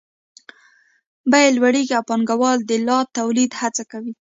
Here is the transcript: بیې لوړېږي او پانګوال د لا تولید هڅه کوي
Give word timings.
بیې 1.31 1.49
لوړېږي 1.55 1.93
او 1.99 2.03
پانګوال 2.09 2.57
د 2.69 2.71
لا 2.87 2.97
تولید 3.17 3.51
هڅه 3.61 3.83
کوي 3.91 4.13